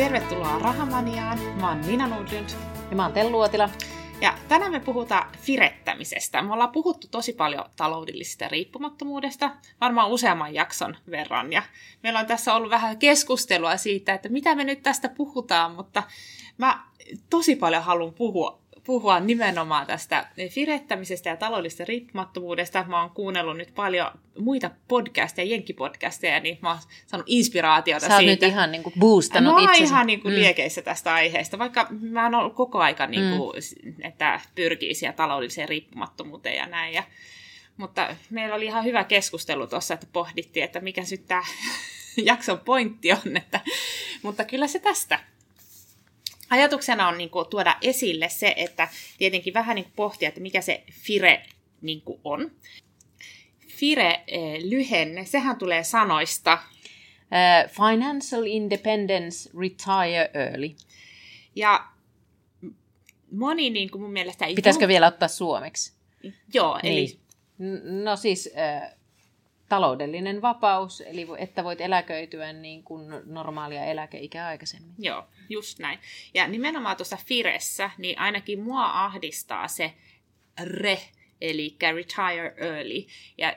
[0.00, 1.38] Tervetuloa Rahamaniaan.
[1.60, 2.48] Mä oon Nina Nordlund.
[2.90, 3.68] Ja mä oon Tellu Uotila.
[4.20, 6.42] Ja tänään me puhutaan firettämisestä.
[6.42, 11.52] Me ollaan puhuttu tosi paljon taloudellisesta riippumattomuudesta, varmaan useamman jakson verran.
[11.52, 11.62] Ja
[12.02, 16.02] meillä on tässä ollut vähän keskustelua siitä, että mitä me nyt tästä puhutaan, mutta
[16.58, 16.82] mä
[17.30, 18.59] tosi paljon haluan puhua
[18.90, 22.84] puhua nimenomaan tästä firettämisestä ja taloudellisesta riippumattomuudesta.
[22.88, 28.46] Mä oon kuunnellut nyt paljon muita podcasteja, jenkkipodcasteja, niin mä oon saanut inspiraatiota Sä siitä.
[28.46, 29.82] nyt ihan niin kuin boostannut Mä oon itsesi.
[29.82, 30.40] ihan niin kuin mm.
[30.40, 33.52] liekeissä tästä aiheesta, vaikka mä oon ollut koko aika, niin kuin,
[33.84, 33.94] mm.
[34.02, 36.94] että pyrkii siihen taloudelliseen riippumattomuuteen ja näin.
[36.94, 37.02] Ja,
[37.76, 41.42] mutta meillä oli ihan hyvä keskustelu tuossa, että pohdittiin, että mikä nyt tämä
[42.30, 43.36] jakson pointti on.
[43.36, 43.60] Että,
[44.22, 45.20] mutta kyllä se tästä
[46.50, 50.60] ajatuksena on niin kuin, tuoda esille se, että tietenkin vähän niin kuin, pohtia, että mikä
[50.60, 51.42] se FIRE
[51.80, 52.50] niin kuin, on.
[53.68, 56.58] FIRE-lyhenne, sehän tulee sanoista.
[57.22, 60.74] Uh, financial Independence Retire Early.
[61.56, 61.88] Ja
[63.32, 64.46] moni niin kuin mun mielestä...
[64.56, 65.92] Pitäisikö vielä ottaa suomeksi?
[66.54, 66.92] Joo, niin.
[66.92, 67.20] eli...
[68.04, 68.94] No siis äh,
[69.70, 74.94] taloudellinen vapaus, eli että voit eläköityä niin kuin normaalia eläkeikää aikaisemmin.
[74.98, 75.98] Joo, just näin.
[76.34, 79.94] Ja nimenomaan tuossa Firessä, niin ainakin mua ahdistaa se
[80.62, 81.00] re,
[81.40, 83.06] eli retire early.
[83.38, 83.56] Ja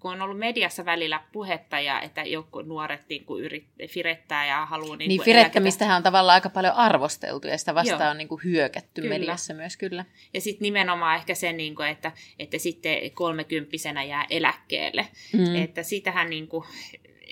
[0.00, 4.66] kun on ollut mediassa välillä puhetta, ja että joku nuoret niin kuin yrit, firettää ja
[4.66, 4.96] haluaa...
[4.96, 8.10] Niin, niin firettämistähän on tavallaan aika paljon arvosteltu, ja sitä vastaan Joo.
[8.10, 9.14] on niin kuin hyökätty kyllä.
[9.14, 10.04] mediassa myös, kyllä.
[10.34, 15.08] Ja sitten nimenomaan ehkä se, niin kuin, että, että sitten kolmekymppisenä jää eläkkeelle.
[15.32, 15.56] Mm.
[15.56, 16.64] Että sitähän niin kuin,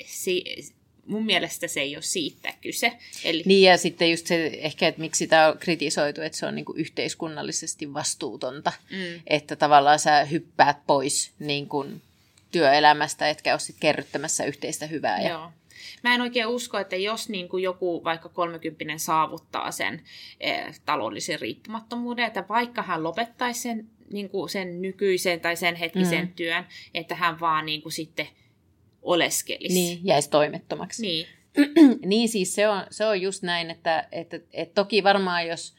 [0.07, 0.45] si,
[1.09, 2.93] mun mielestä se ei ole siitä kyse.
[3.25, 3.43] Eli...
[3.47, 6.65] Niin ja sitten just se ehkä, että miksi sitä on kritisoitu, että se on niin
[6.65, 8.73] kuin yhteiskunnallisesti vastuutonta.
[8.91, 9.21] Mm.
[9.27, 12.03] Että tavallaan sä hyppäät pois niin kuin
[12.51, 15.23] työelämästä, etkä ole sitten kerryttämässä yhteistä hyvää.
[15.23, 15.29] Ja...
[15.29, 15.51] Joo.
[16.05, 20.03] Mä en oikein usko, että jos niin kuin joku vaikka 30 saavuttaa sen
[20.41, 26.25] eh, taloudellisen riippumattomuuden, että vaikka hän lopettaisi sen, niin kuin sen nykyisen tai sen hetkisen
[26.25, 26.33] mm.
[26.33, 28.29] työn, että hän vaan niin kuin sitten
[29.03, 29.75] oleskelisi.
[29.75, 31.03] Niin, jäisi toimettomaksi.
[31.03, 31.27] Niin.
[32.11, 35.75] niin siis se on, se on just näin, että, että, että toki varmaan jos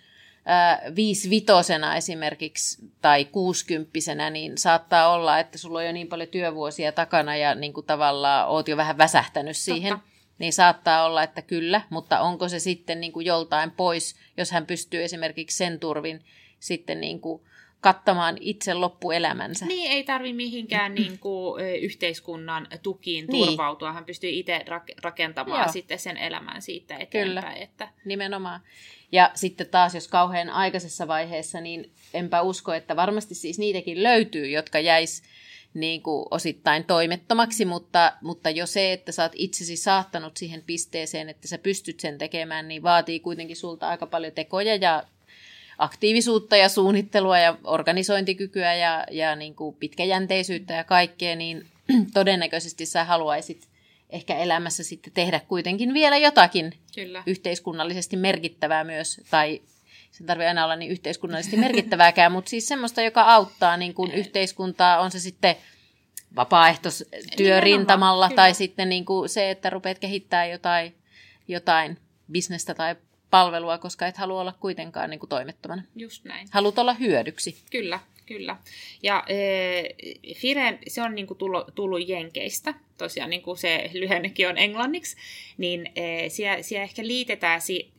[0.46, 6.92] ää, viisivitosena esimerkiksi tai kuusikymppisenä, niin saattaa olla, että sulla on jo niin paljon työvuosia
[6.92, 9.94] takana ja niin kuin tavallaan oot jo vähän väsähtänyt siihen.
[9.94, 10.10] Totta.
[10.40, 14.66] Niin saattaa olla, että kyllä, mutta onko se sitten niin kuin joltain pois, jos hän
[14.66, 16.24] pystyy esimerkiksi sen turvin
[16.60, 17.42] sitten niin kuin
[17.82, 19.66] kattamaan itse loppuelämänsä.
[19.66, 23.48] Niin, ei tarvi mihinkään niin kuin, yhteiskunnan tukiin niin.
[23.48, 23.94] turvautua.
[23.94, 24.66] Hän pystyy itse
[25.04, 25.72] rakentamaan Joo.
[25.72, 27.28] sitten sen elämän siitä eteenpäin.
[27.28, 27.90] Kyllä, että...
[28.06, 28.62] nimenomaan.
[29.12, 34.48] Ja sitten taas, jos kauhean aikaisessa vaiheessa, niin enpä usko, että varmasti siis niitäkin löytyy,
[34.48, 35.24] jotka jäis
[35.74, 41.30] niin kuin osittain toimettomaksi, mutta, mutta jo se, että sä oot itsesi saattanut siihen pisteeseen,
[41.30, 45.04] että sä pystyt sen tekemään, niin vaatii kuitenkin sulta aika paljon tekoja ja
[45.80, 51.68] aktiivisuutta ja suunnittelua ja organisointikykyä ja, ja niin kuin pitkäjänteisyyttä ja kaikkea, niin
[52.14, 53.68] todennäköisesti sä haluaisit
[54.10, 57.24] ehkä elämässä sitten tehdä kuitenkin vielä jotakin Kyllä.
[57.26, 59.62] yhteiskunnallisesti merkittävää myös, tai
[60.12, 65.00] se tarvitse aina olla niin yhteiskunnallisesti merkittävääkään, mutta siis semmoista, joka auttaa niin kuin yhteiskuntaa,
[65.00, 65.56] on se sitten
[66.36, 70.96] vapaaehtoistyörintamalla tai sitten niin kuin se, että rupeat kehittämään jotain,
[71.48, 71.98] jotain
[72.32, 72.96] bisnestä tai
[73.32, 75.84] palvelua, koska et halua olla kuitenkaan niin kuin toimettomana.
[75.96, 76.48] Just näin.
[76.52, 77.58] Haluat olla hyödyksi.
[77.72, 78.58] Kyllä, kyllä.
[79.04, 84.50] Ja e, Fire, se on niin kuin tullut, tullut Jenkeistä, tosiaan niin kuin se lyhennekin
[84.50, 85.18] on englanniksi,
[85.58, 87.92] niin e, siellä, siellä ehkä liitetään si,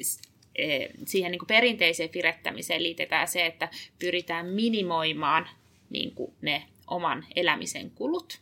[0.57, 3.69] e, siihen niin kuin perinteiseen firettämiseen liitetään se, että
[3.99, 5.49] pyritään minimoimaan
[5.91, 8.41] niin kuin ne oman elämisen kulut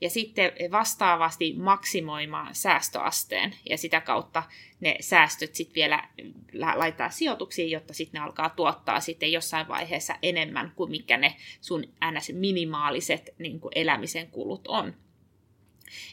[0.00, 4.42] ja sitten vastaavasti maksimoimaan säästöasteen ja sitä kautta
[4.80, 6.08] ne säästöt sitten vielä
[6.74, 11.84] laittaa sijoituksiin, jotta sitten ne alkaa tuottaa sitten jossain vaiheessa enemmän kuin mikä ne sun
[12.12, 12.32] ns.
[12.32, 14.94] minimaaliset niin elämisen kulut on.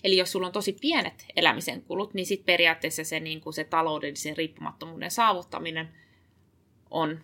[0.03, 3.63] Eli jos sulla on tosi pienet elämisen kulut, niin sitten periaatteessa se, niin kuin se
[3.63, 5.89] taloudellisen riippumattomuuden saavuttaminen
[6.89, 7.23] on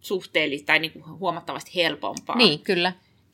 [0.00, 2.36] suhteellisesti tai niin kuin huomattavasti helpompaa.
[2.36, 2.92] Niin, kyllä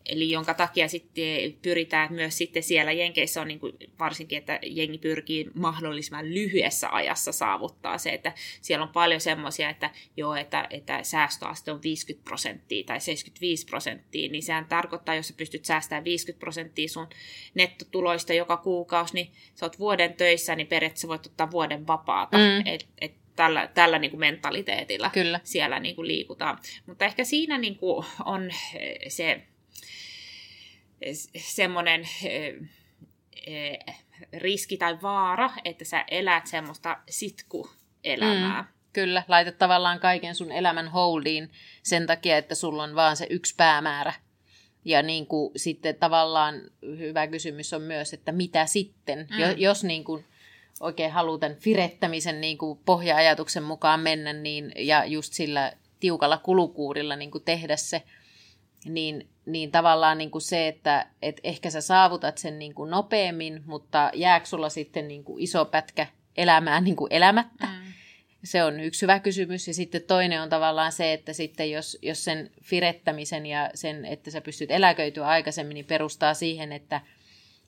[0.08, 4.98] eli jonka takia sitten pyritään myös sitten siellä Jenkeissä on niin kuin varsinkin, että jengi
[4.98, 11.02] pyrkii mahdollisimman lyhyessä ajassa saavuttaa se, että siellä on paljon semmoisia, että joo, että, että
[11.02, 16.40] säästöaste on 50 prosenttia tai 75 prosenttia, niin sehän tarkoittaa, jos sä pystyt säästämään 50
[16.40, 17.08] prosenttia sun
[17.54, 22.38] nettotuloista joka kuukausi, niin sä oot vuoden töissä, niin periaatteessa voit ottaa vuoden vapaata.
[22.38, 22.66] Mm.
[22.66, 25.40] Et, et tällä, tällä niin kuin mentaliteetilla Kyllä.
[25.44, 26.58] siellä niin kuin liikutaan.
[26.86, 28.50] Mutta ehkä siinä niin kuin on
[29.08, 29.42] se
[31.36, 32.08] semmoinen
[34.32, 37.70] riski tai vaara, että sä elät semmoista sitku
[38.04, 38.62] elämää.
[38.62, 41.50] Mm, kyllä, laitat tavallaan kaiken sun elämän holdiin
[41.82, 44.12] sen takia, että sulla on vaan se yksi päämäärä.
[44.84, 49.54] Ja niin kuin sitten tavallaan hyvä kysymys on myös, että mitä sitten, mm.
[49.56, 50.24] jos niin kuin
[50.80, 57.30] oikein halutaan firettämisen niin kuin pohja-ajatuksen mukaan mennä niin, ja just sillä tiukalla kulukuurilla niin
[57.30, 58.02] kuin tehdä se,
[58.84, 63.62] niin, niin tavallaan niin kuin se, että et ehkä sä saavutat sen niin kuin nopeammin,
[63.66, 66.06] mutta jääkö sulla sitten niin kuin iso pätkä
[66.36, 67.66] elämää niin kuin elämättä?
[67.66, 67.92] Mm.
[68.44, 69.68] Se on yksi hyvä kysymys.
[69.68, 74.30] Ja sitten toinen on tavallaan se, että sitten jos, jos sen firettämisen ja sen, että
[74.30, 77.00] sä pystyt eläköityä aikaisemmin, niin perustaa siihen, että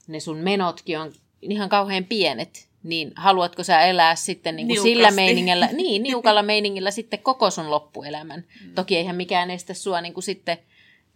[0.07, 1.11] ne sun menotkin on
[1.41, 6.91] ihan kauhean pienet, niin haluatko sä elää sitten niin kuin sillä meiningillä, niin niukalla meiningillä
[6.91, 8.43] sitten koko sun loppuelämän.
[8.65, 8.73] Mm.
[8.73, 10.57] Toki eihän mikään estä sua niin kuin sitten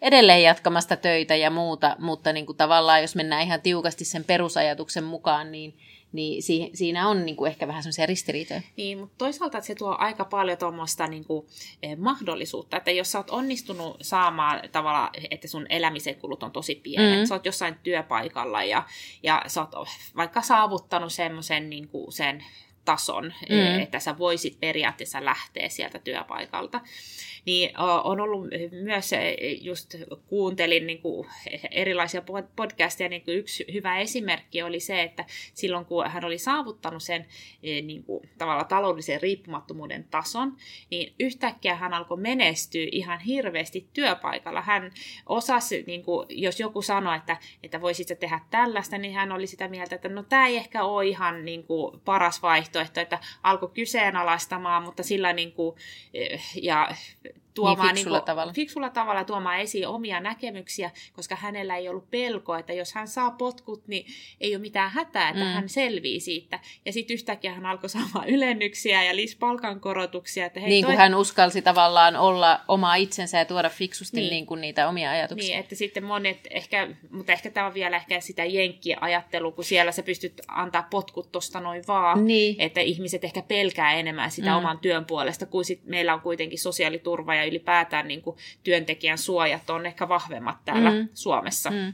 [0.06, 5.04] edelleen jatkamasta töitä ja muuta, mutta niin kuin tavallaan jos mennään ihan tiukasti sen perusajatuksen
[5.04, 5.78] mukaan, niin,
[6.12, 6.44] niin
[6.74, 8.62] siinä on niin kuin ehkä vähän semmoisia ristiriitoja.
[8.78, 11.48] Niin, mutta toisaalta se tuo aika paljon tuommoista niin kuin,
[11.84, 16.76] eh, mahdollisuutta, että jos sä oot onnistunut saamaan tavalla, että sun elämisen kulut on tosi
[16.76, 17.26] pienet, mm.
[17.26, 18.84] sä oot jossain työpaikalla ja,
[19.24, 22.44] ja sä oot vaikka saavuttanut semmoisen niin kuin sen
[22.86, 23.80] tason, mm.
[23.80, 26.82] että sä voisit periaatteessa lähteä sieltä työpaikalta,
[27.46, 29.12] niin on ollut myös,
[29.62, 29.96] just
[30.28, 31.28] kuuntelin niin kuin
[31.72, 32.22] erilaisia
[32.56, 37.26] podcasteja, niin kuin yksi hyvä esimerkki oli se, että silloin kun hän oli saavuttanut sen
[37.62, 40.58] niin kuin, tavalla taloudellisen riippumattomuuden tason,
[40.92, 44.62] niin yhtäkkiä hän alkoi menestyä ihan hirveästi työpaikalla.
[44.62, 44.92] Hän
[45.26, 49.48] osasi, niin kuin, jos joku sanoi, että, että voisit sä tehdä tällaista, niin hän oli
[49.48, 53.70] sitä mieltä, että no tämä ei ehkä ole ihan niin kuin, paras vaihtoehto, että alkoi
[53.74, 55.76] kyseenalaistamaan, mutta sillä niin kuin,
[56.62, 56.90] ja
[57.56, 58.54] tuomaan niin fiksulla, niin kuin, tavalla.
[58.54, 63.32] fiksulla tavalla tuomaan esiin omia näkemyksiä, koska hänellä ei ollut pelkoa, että jos hän saa
[63.32, 64.06] potkut, niin
[64.42, 65.50] ei ole mitään hätää, että mm.
[65.50, 66.60] hän selvii siitä.
[66.86, 70.46] Ja sitten yhtäkkiä hän alkoi saamaan ylennyksiä ja palkankorotuksia.
[70.46, 71.04] Että hei, niin kuin toi...
[71.04, 74.30] hän uskalsi tavallaan olla oma itsensä ja tuoda fiksusti niin.
[74.30, 75.50] Niin kuin niitä omia ajatuksia.
[75.50, 79.64] Niin, että sitten monet, ehkä, mutta ehkä tämä on vielä ehkä sitä jenkkiä ajattelua, kun
[79.64, 82.56] siellä sä pystyt antaa potkut tuosta noin vaan, niin.
[82.60, 84.58] että ihmiset ehkä pelkää enemmän sitä mm.
[84.58, 89.70] oman työn puolesta, kun sit meillä on kuitenkin sosiaaliturva ja ylipäätään niin kuin työntekijän suojat
[89.70, 91.10] on ehkä vahvemmat täällä mm.
[91.14, 91.72] Suomessa.
[91.72, 91.94] Mm.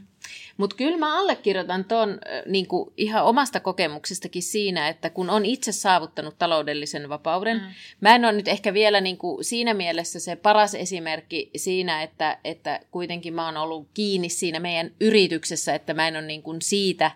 [0.56, 2.66] Mutta kyllä mä allekirjoitan tuon niin
[2.96, 7.62] ihan omasta kokemuksestakin siinä, että kun on itse saavuttanut taloudellisen vapauden, mm.
[8.00, 12.38] mä en ole nyt ehkä vielä niin kuin siinä mielessä se paras esimerkki siinä, että,
[12.44, 16.62] että kuitenkin mä oon ollut kiinni siinä meidän yrityksessä, että mä en ole niin kuin
[16.62, 17.10] siitä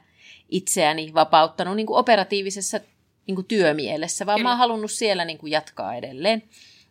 [0.48, 2.80] itseäni vapauttanut niin kuin operatiivisessa
[3.26, 4.48] niin kuin työmielessä, vaan kyllä.
[4.48, 6.42] mä oon halunnut siellä niin kuin jatkaa edelleen.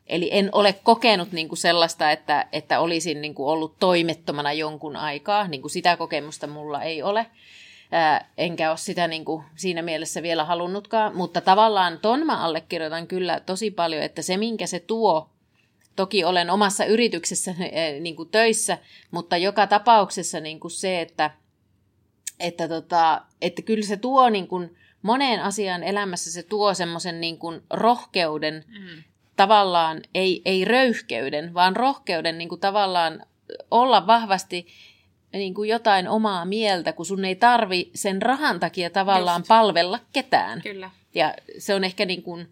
[0.07, 4.95] Eli en ole kokenut niin kuin sellaista, että, että olisin niin kuin ollut toimettomana jonkun
[4.95, 5.47] aikaa.
[5.47, 7.25] Niin kuin sitä kokemusta mulla ei ole.
[7.91, 11.15] Ää, enkä ole sitä niin kuin siinä mielessä vielä halunnutkaan.
[11.15, 15.29] Mutta tavallaan ton mä allekirjoitan kyllä tosi paljon, että se minkä se tuo,
[15.95, 17.55] toki olen omassa yrityksessä
[17.99, 18.77] niin kuin töissä,
[19.11, 21.31] mutta joka tapauksessa niin kuin se, että,
[22.39, 27.39] että, tota, että kyllä se tuo niin kuin, moneen asiaan elämässä se tuo semmoisen niin
[27.69, 29.03] rohkeuden mm
[29.35, 33.25] tavallaan ei, ei röyhkeyden, vaan rohkeuden niin kuin tavallaan
[33.71, 34.67] olla vahvasti
[35.33, 39.47] niin kuin jotain omaa mieltä, kun sun ei tarvi sen rahan takia tavallaan Just.
[39.47, 40.61] palvella ketään.
[40.61, 40.91] Kyllä.
[41.15, 42.47] Ja se on ehkä niin kuin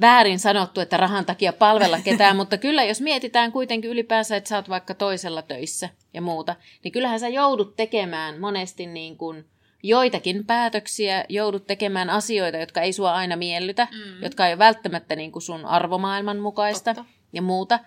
[0.00, 4.56] väärin sanottu, että rahan takia palvella ketään, mutta kyllä jos mietitään kuitenkin ylipäänsä, että sä
[4.56, 9.44] oot vaikka toisella töissä ja muuta, niin kyllähän sä joudut tekemään monesti niin kuin–
[9.88, 14.22] joitakin päätöksiä, joudut tekemään asioita, jotka ei sua aina miellytä, mm.
[14.22, 17.10] jotka ei ole välttämättä niin kuin sun arvomaailman mukaista Totta.
[17.32, 17.78] ja muuta,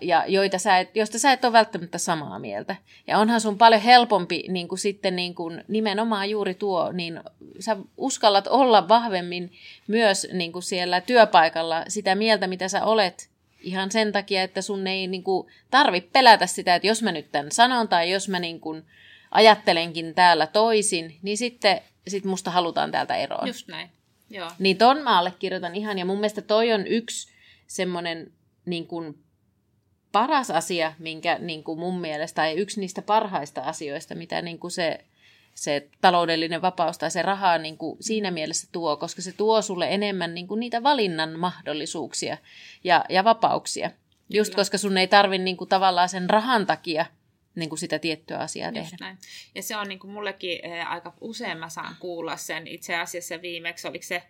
[0.00, 2.76] ja joita sä et, joista sä et ole välttämättä samaa mieltä.
[3.06, 7.20] Ja onhan sun paljon helpompi niin kuin sitten niin kuin nimenomaan juuri tuo, niin
[7.60, 9.52] sä uskallat olla vahvemmin
[9.86, 14.86] myös niin kuin siellä työpaikalla sitä mieltä, mitä sä olet, ihan sen takia, että sun
[14.86, 18.40] ei niin kuin, tarvi pelätä sitä, että jos mä nyt tämän sanon tai jos mä
[18.40, 18.84] niin kuin,
[19.36, 23.46] ajattelenkin täällä toisin, niin sitten sit musta halutaan täältä eroon.
[23.46, 23.90] Just näin.
[24.30, 24.50] Joo.
[24.58, 27.28] Niin ton mä allekirjoitan ihan, ja mun mielestä toi on yksi
[27.66, 28.32] semmoinen
[28.66, 29.18] niin kuin
[30.12, 34.70] paras asia, minkä niin kuin mun mielestä, tai yksi niistä parhaista asioista, mitä niin kuin
[34.70, 35.04] se,
[35.54, 39.86] se taloudellinen vapaus tai se raha niin kuin siinä mielessä tuo, koska se tuo sulle
[39.90, 42.38] enemmän niin kuin niitä valinnan mahdollisuuksia
[42.84, 43.90] ja, ja vapauksia.
[44.30, 44.60] Just Kyllä.
[44.60, 47.06] koska sun ei tarvi niin kuin tavallaan sen rahan takia
[47.56, 48.96] niin kuin sitä tiettyä asiaa Just tehdä.
[49.00, 49.18] Näin.
[49.54, 52.66] Ja se on niin kuin mullekin eh, aika usein mä saan kuulla sen.
[52.66, 54.22] Itse asiassa viimeksi, oliko se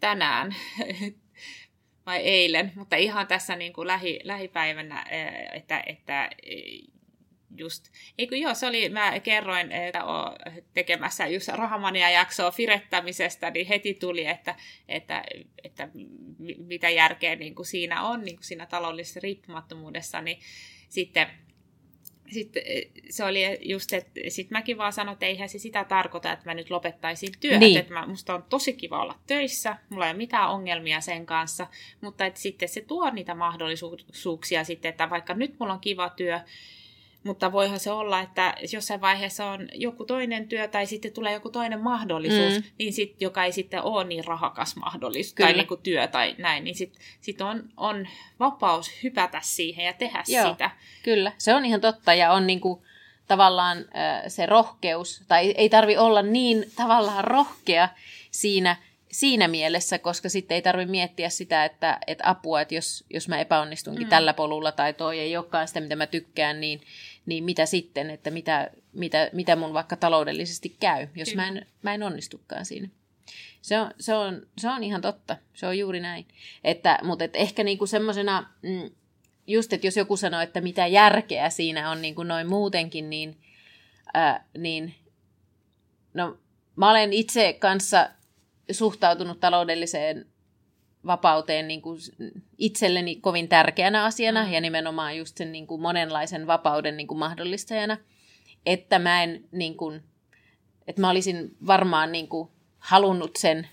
[0.00, 0.54] tänään
[2.06, 6.80] vai eilen, mutta ihan tässä niin kuin lähi, lähipäivänä, eh, että, että eh,
[7.56, 7.84] just,
[8.18, 10.04] eikö joo, se oli, mä kerroin, että
[10.74, 14.54] tekemässä just Rahamania-jaksoa firettämisestä, niin heti tuli, että,
[14.88, 15.24] että,
[15.64, 15.88] että
[16.58, 20.38] mitä järkeä niin kuin siinä on, niin kuin siinä taloudellisessa riippumattomuudessa, niin
[20.88, 21.30] sitten
[22.30, 22.62] sitten
[23.10, 26.54] se oli just, että sitten mäkin vaan sanoin, että eihän se sitä tarkoita, että mä
[26.54, 27.60] nyt lopettaisin työt.
[27.60, 27.78] Niin.
[27.78, 31.66] Että mä, musta on tosi kiva olla töissä, mulla ei ole mitään ongelmia sen kanssa,
[32.00, 36.40] mutta että sitten se tuo niitä mahdollisuuksia sitten, että vaikka nyt mulla on kiva työ,
[37.24, 41.50] mutta voihan se olla, että jossain vaiheessa on joku toinen työ tai sitten tulee joku
[41.50, 42.62] toinen mahdollisuus, mm.
[42.78, 45.48] niin sit, joka ei sitten ole niin rahakas mahdollisuus Kyllä.
[45.48, 48.08] tai niin kuin työ tai näin, niin sitten sit on, on
[48.40, 50.50] vapaus hypätä siihen ja tehdä Joo.
[50.50, 50.70] sitä.
[51.02, 52.82] Kyllä, se on ihan totta ja on niin kuin
[53.30, 57.88] tavallaan äh, se rohkeus, tai ei tarvi olla niin tavallaan rohkea
[58.30, 58.76] siinä,
[59.12, 63.38] siinä mielessä, koska sitten ei tarvitse miettiä sitä, että, että apua, että jos, jos mä
[63.38, 64.10] epäonnistunkin mm.
[64.10, 66.80] tällä polulla tai toi ei olekaan sitä, mitä mä tykkään, niin,
[67.26, 71.94] niin mitä sitten, että mitä, mitä, mitä mun vaikka taloudellisesti käy, jos mä en, mä
[71.94, 72.88] en onnistukaan siinä.
[73.62, 76.26] Se on, se, on, se on ihan totta, se on juuri näin.
[76.64, 78.90] Että, mutta et ehkä niinku semmoisena, mm,
[79.46, 83.40] just että jos joku sanoo, että mitä järkeä siinä on niinku noin muutenkin, niin,
[84.14, 84.94] ää, niin
[86.14, 86.38] no,
[86.76, 88.10] mä olen itse kanssa
[88.70, 90.26] suhtautunut taloudelliseen
[91.06, 91.98] vapauteen niin kuin
[92.58, 94.52] itselleni kovin tärkeänä asiana mm.
[94.52, 97.96] ja nimenomaan just sen niin kuin monenlaisen vapauden niin kuin mahdollistajana,
[98.66, 100.02] että mä en niin kuin,
[100.86, 103.68] että mä olisin varmaan niin kuin halunnut sen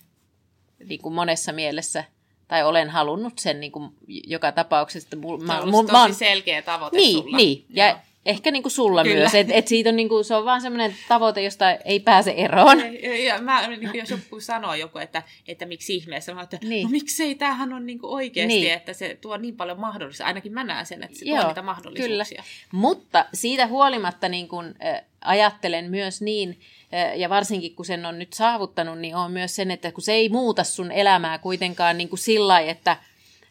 [0.85, 2.03] niin kuin monessa mielessä
[2.47, 5.07] tai olen halunnut sen niin kuin joka tapauksessa.
[5.07, 7.37] Että mul, mä, mul, tosi mä, selkeä tavoite niin, sulla.
[7.37, 9.19] Niin, ja Ehkä niin kuin sulla Kyllä.
[9.19, 12.33] myös, että et siitä on niin kuin, se on vaan semmoinen tavoite, josta ei pääse
[12.37, 12.79] eroon.
[13.03, 16.57] Ja, ja mä, niin kuin jos joku sanoo joku, että, että miksi ihmeessä, mä että
[16.63, 16.83] niin.
[16.83, 18.73] no miksei, tämähän on niin kuin oikeasti, niin.
[18.73, 20.25] että se tuo niin paljon mahdollisuuksia.
[20.25, 22.41] Ainakin mä näen sen, että se Joo, tuo niitä mahdollisuuksia.
[22.41, 22.43] Kyllä.
[22.71, 26.59] Mutta siitä huolimatta niin kuin, äh, ajattelen myös niin,
[26.93, 30.13] äh, ja varsinkin kun sen on nyt saavuttanut, niin on myös sen, että kun se
[30.13, 32.97] ei muuta sun elämää kuitenkaan niin kuin sillä lailla, että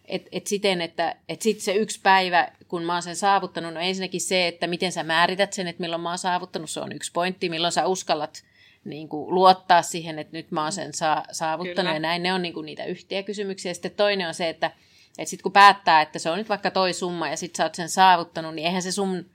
[0.08, 3.80] et, et siten, että et sitten se yksi päivä, kun mä oon sen saavuttanut, no
[3.80, 7.12] ensinnäkin se, että miten sä määrität sen, että milloin mä oon saavuttanut, se on yksi
[7.12, 8.44] pointti, milloin sä uskallat
[8.84, 11.92] niin kuin, luottaa siihen, että nyt mä oon sen sa- saavuttanut Kyllä.
[11.92, 13.74] ja näin, ne on niin kuin, niitä yhtiä kysymyksiä.
[13.74, 14.66] Sitten toinen on se, että,
[15.18, 17.74] että sitten kun päättää, että se on nyt vaikka toi summa ja sitten sä oot
[17.74, 19.26] sen saavuttanut, niin eihän se sun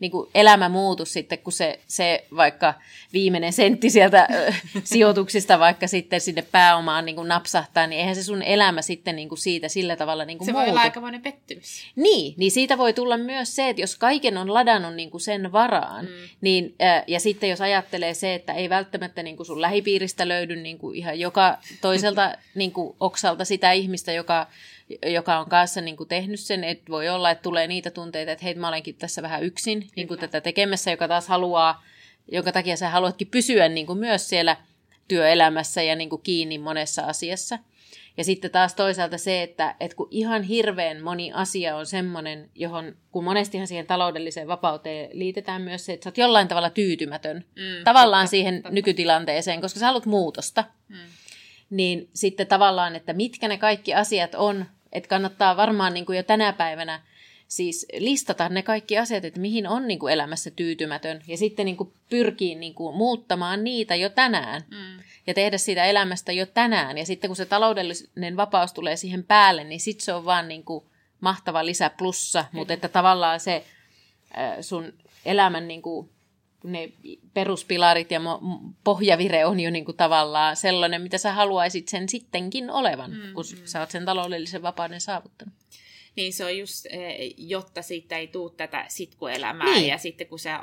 [0.00, 2.74] niin kuin elämä muutu sitten, kun se, se vaikka
[3.12, 4.28] viimeinen sentti sieltä
[4.84, 9.28] sijoituksista vaikka sitten sinne pääomaan niin kuin napsahtaa, niin eihän se sun elämä sitten niin
[9.28, 10.64] kuin siitä sillä tavalla niin kuin Se muutu.
[10.64, 11.84] voi olla aikamoinen pettymys.
[11.96, 15.52] Niin, niin siitä voi tulla myös se, että jos kaiken on ladannut niin kuin sen
[15.52, 16.28] varaan, mm.
[16.40, 16.74] niin,
[17.06, 20.96] ja sitten jos ajattelee se, että ei välttämättä niin kuin sun lähipiiristä löydy niin kuin
[20.96, 24.46] ihan joka toiselta niin kuin oksalta sitä ihmistä, joka
[25.06, 28.44] joka on kanssa niin kuin tehnyt sen, että voi olla, että tulee niitä tunteita, että
[28.44, 31.84] hei, mä olenkin tässä vähän yksin niin kuin tätä tekemässä, joka taas haluaa,
[32.32, 34.56] jonka takia sä haluatkin pysyä niin kuin myös siellä
[35.08, 37.58] työelämässä ja niin kuin kiinni monessa asiassa.
[38.16, 42.96] Ja sitten taas toisaalta se, että, että kun ihan hirveän moni asia on semmoinen, johon,
[43.12, 47.84] kun monestihan siihen taloudelliseen vapauteen liitetään myös se, että sä oot jollain tavalla tyytymätön mm,
[47.84, 48.70] tavallaan totta, siihen totta.
[48.70, 50.64] nykytilanteeseen, koska sä haluat muutosta.
[50.88, 50.96] Mm
[51.76, 56.22] niin sitten tavallaan, että mitkä ne kaikki asiat on, että kannattaa varmaan niin kuin jo
[56.22, 57.00] tänä päivänä
[57.48, 61.76] siis listata ne kaikki asiat, että mihin on niin kuin elämässä tyytymätön ja sitten niin
[61.76, 65.02] kuin pyrkii niin kuin muuttamaan niitä jo tänään mm.
[65.26, 66.98] ja tehdä siitä elämästä jo tänään.
[66.98, 70.64] Ja sitten kun se taloudellinen vapaus tulee siihen päälle, niin sitten se on vaan niin
[70.64, 70.84] kuin
[71.20, 72.58] mahtava lisäplussa, mm.
[72.58, 73.64] mutta että tavallaan se
[74.60, 74.92] sun
[75.24, 76.10] elämän niin kuin
[76.64, 76.92] ne
[77.34, 78.20] peruspilarit ja
[78.84, 83.44] pohjavire on jo niin kuin tavallaan sellainen, mitä sä haluaisit sen sittenkin olevan, mm, kun
[83.52, 83.62] mm.
[83.64, 85.54] sä oot sen taloudellisen vapauden saavuttanut.
[86.16, 89.88] Niin se on just, eh, jotta siitä ei tule tätä sitkuelämää niin.
[89.88, 90.60] ja sitten kun sä,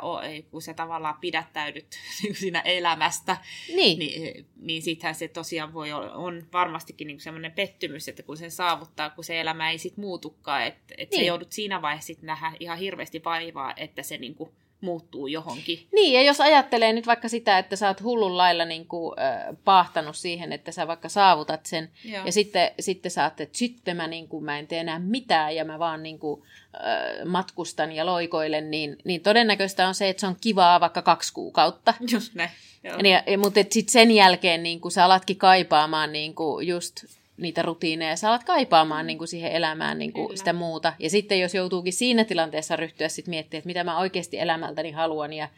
[0.52, 1.88] kun sä tavallaan pidättäydyt
[2.24, 3.38] niin siinä elämästä,
[3.76, 8.38] niin, niin, niin sittenhän se tosiaan voi olla, on varmastikin niin semmoinen pettymys, että kun
[8.38, 11.24] sen saavuttaa, kun se elämä ei sitten muutukaan, että, että niin.
[11.24, 15.88] sä joudut siinä vaiheessa sitten nähdä ihan hirveästi vaivaa, että se niin kuin muuttuu johonkin.
[15.92, 19.58] Niin, ja jos ajattelee nyt vaikka sitä, että sä oot hullun lailla niin kuin, äh,
[19.64, 22.26] paahtanut siihen, että sä vaikka saavutat sen, Joo.
[22.26, 25.66] ja sitten, sitten sä että sitten mä, niin kuin, mä en tee enää mitään, ja
[25.66, 26.44] mä vaan niin kuin,
[26.76, 31.34] äh, matkustan ja loikoilen, niin, niin todennäköistä on se, että se on kivaa vaikka kaksi
[31.34, 31.94] kuukautta.
[32.12, 32.50] Just näin.
[32.84, 37.06] Ja, ja, mutta sitten sen jälkeen niin kuin, sä alatkin kaipaamaan niin kuin, just
[37.38, 40.94] niitä rutiineja, sä alat kaipaamaan niin kuin siihen elämään niin kuin sitä muuta.
[41.00, 45.34] Ja sitten jos joutuukin siinä tilanteessa ryhtyä sitten miettimään, että mitä mä oikeasti elämältäni haluan
[45.34, 45.50] ja,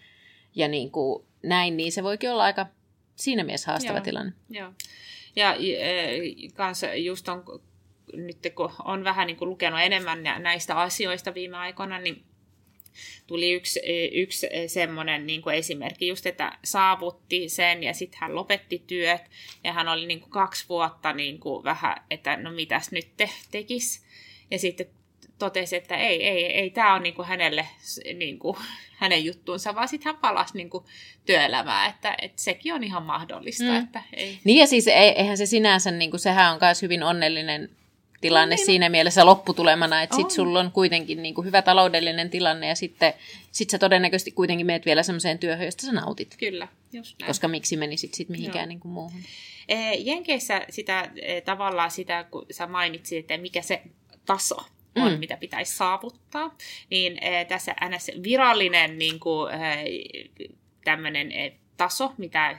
[0.55, 2.65] ja niin kuin näin, niin se voikin olla aika
[3.15, 4.03] siinä mielessä haastava Joo.
[4.03, 4.33] tilanne.
[4.49, 4.73] Joo.
[5.35, 6.19] Ja e,
[6.53, 7.43] kanssa just on,
[8.13, 12.23] nyt kun on vähän niin kuin lukenut enemmän näistä asioista viime aikoina, niin
[13.27, 13.81] tuli yksi,
[14.11, 19.21] yksi semmoinen niin kuin esimerkki just, että saavutti sen ja sitten hän lopetti työt
[19.63, 23.29] ja hän oli niin kuin kaksi vuotta niin kuin vähän, että no mitäs nyt te
[23.51, 24.05] tekis.
[24.51, 24.87] Ja sitten
[25.39, 27.67] totesi, että ei, ei, ei tämä ole niin kuin hänelle
[28.13, 28.57] niin kuin,
[29.01, 30.85] hänen juttuunsa, vaan sitten hän palasi niin kuin
[31.25, 33.63] työelämään, että, että sekin on ihan mahdollista.
[33.63, 33.83] Mm.
[33.83, 34.39] Että ei.
[34.43, 37.69] Niin ja siis eihän se sinänsä, niin kuin, sehän on myös hyvin onnellinen
[38.23, 38.65] tilanne niin.
[38.65, 43.13] siinä mielessä lopputulemana, että sitten sulla on kuitenkin niin kuin hyvä taloudellinen tilanne ja sitten
[43.51, 46.35] sit sä todennäköisesti kuitenkin meet vielä semmoiseen työhön, josta sä nautit.
[46.39, 47.27] Kyllä, just näin.
[47.27, 49.21] Koska miksi menisit sitten mihinkään niin kuin muuhun.
[49.97, 51.09] Jenkeissä sitä
[51.45, 53.81] tavallaan sitä, kun sä mainitsit, että mikä se
[54.25, 54.57] taso
[54.95, 55.19] on, mm.
[55.19, 56.57] mitä pitäisi saavuttaa,
[56.89, 59.51] niin tässä NS virallinen niin kuin,
[60.83, 61.31] tämmöinen
[61.77, 62.57] taso, mitä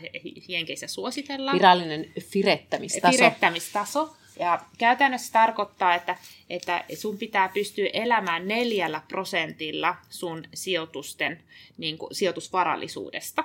[0.49, 1.57] Jenkeissä suositellaan.
[1.57, 3.17] Virallinen firettämistaso.
[3.17, 6.17] Firettämistaso ja käytännössä tarkoittaa, että,
[6.51, 11.43] että sun pitää pystyä elämään neljällä prosentilla sun sijoitusten,
[11.79, 13.45] niin kuin, sijoitusvarallisuudesta.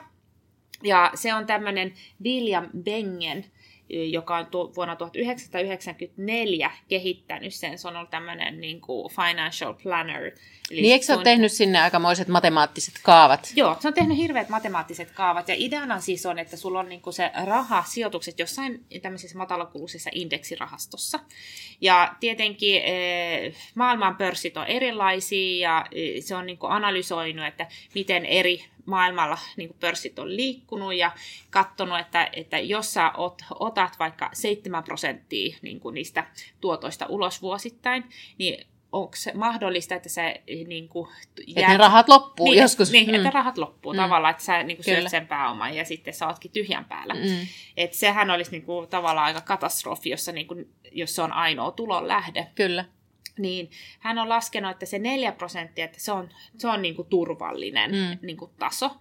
[0.83, 1.93] Ja se on tämmöinen
[2.23, 3.45] William Bengen
[3.89, 7.77] joka on tu- vuonna 1994 kehittänyt sen.
[7.77, 10.31] Se on ollut tämmöinen niin kuin financial planner.
[10.71, 11.17] Eli niin eikö se on...
[11.17, 13.51] ole tehnyt sinne aikamoiset matemaattiset kaavat?
[13.55, 15.47] Joo, se on tehnyt hirveät matemaattiset kaavat.
[15.47, 20.09] Ja ideana siis on, että sulla on niin kuin se raha, sijoitukset jossain tämmöisessä matalakuluisessa
[20.13, 21.19] indeksirahastossa.
[21.81, 22.81] Ja tietenkin
[23.75, 25.85] maailman pörssit on erilaisia ja
[26.21, 31.11] se on niin kuin analysoinut, että miten eri maailmalla niin pörssit on liikkunut ja
[31.49, 36.27] katsonut, että, että jos sä ot, otat vaikka 7 prosenttia niin kuin niistä
[36.61, 38.03] tuotoista ulos vuosittain,
[38.37, 40.35] niin onko se mahdollista, että sä
[40.67, 41.09] niin kuin,
[41.47, 41.57] jäät...
[41.57, 42.91] Että ne rahat loppuu niin, joskus.
[42.91, 43.15] Niin, mm.
[43.15, 43.97] että rahat loppuu mm.
[43.97, 47.13] tavallaan, että sä niin kuin, syöt sen pääoman ja sitten sä ootkin tyhjän päällä.
[47.13, 47.47] Mm.
[47.77, 51.71] Et sehän olisi niin kuin, tavallaan aika katastrofi, jossa, niin kuin, jos se on ainoa
[51.71, 52.47] tulon lähde.
[52.55, 52.85] Kyllä
[53.39, 57.07] niin hän on laskenut, että se 4 prosenttia, että se on, se on niin kuin
[57.07, 58.17] turvallinen mm.
[58.21, 58.91] niin kuin taso.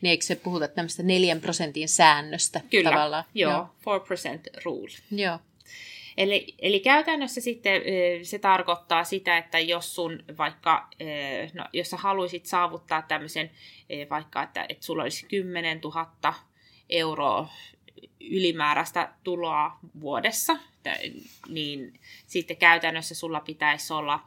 [0.00, 3.24] Niin eikö se puhuta tämmöistä 4 prosentin säännöstä Kyllä, tavallaan?
[3.34, 3.98] joo, joo.
[3.98, 4.96] 4% rule.
[5.10, 5.38] Joo.
[6.16, 7.82] Eli, eli käytännössä sitten
[8.22, 10.88] se tarkoittaa sitä, että jos sun vaikka,
[11.54, 13.50] no, jos sä haluaisit saavuttaa tämmöisen
[14.10, 16.34] vaikka, että, että sulla olisi 10 000
[16.90, 17.48] euroa
[18.30, 20.56] ylimääräistä tuloa vuodessa,
[21.48, 24.24] niin sitten käytännössä sulla pitäisi olla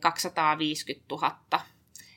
[0.00, 1.36] 250 000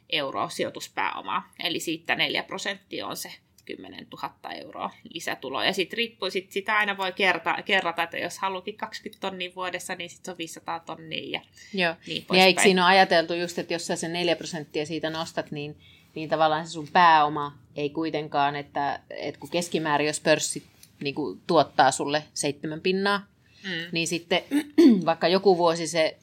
[0.09, 1.53] euroa sijoituspääomaa.
[1.63, 3.31] Eli siitä 4 prosenttia on se
[3.65, 5.65] 10 000 euroa lisätuloa.
[5.65, 9.95] Ja sitten riippuu, sit sitä aina voi kerta, kerrata, että jos haluakin 20 tonnia vuodessa,
[9.95, 11.41] niin sitten se on 500 tonnia ja
[11.73, 11.95] Joo.
[12.07, 15.51] niin Ja eikö siinä ole ajateltu just, että jos sä sen 4 prosenttia siitä nostat,
[15.51, 15.77] niin,
[16.15, 20.72] niin tavallaan se sun pääoma ei kuitenkaan, että, että kun keskimäärin jos pörssit
[21.03, 23.27] niin kuin tuottaa sulle seitsemän pinnaa,
[23.63, 23.69] mm.
[23.91, 24.43] niin sitten
[25.05, 26.17] vaikka joku vuosi se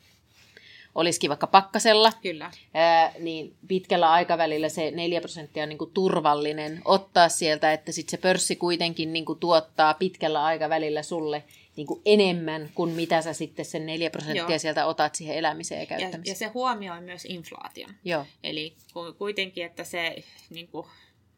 [0.95, 2.51] olisikin vaikka pakkasella, Kyllä.
[2.75, 8.11] Ää, niin pitkällä aikavälillä se 4 prosenttia on niin kuin turvallinen ottaa sieltä, että sitten
[8.11, 11.45] se pörssi kuitenkin niin kuin tuottaa pitkällä aikavälillä sulle
[11.77, 14.59] niin kuin enemmän kuin mitä sä sitten sen 4 prosenttia Joo.
[14.59, 16.23] sieltä otat siihen elämiseen ja käyttämiseen.
[16.27, 17.91] Ja, ja se huomioi myös inflaation.
[18.05, 18.27] Joo.
[18.45, 18.75] Eli
[19.19, 20.87] kuitenkin, että se niin kuin,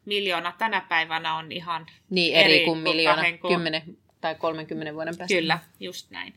[0.05, 3.53] miljoona tänä päivänä on ihan niin, eri, eri kuin miljoona kuin...
[3.53, 5.35] 10 tai 30 vuoden päästä.
[5.35, 6.33] Kyllä, just näin.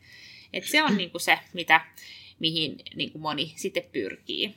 [0.53, 1.81] Et se on niin kuin se, mitä,
[2.39, 4.55] mihin niin kuin moni sitten pyrkii.